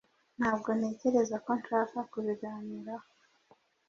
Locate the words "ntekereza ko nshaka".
0.77-1.97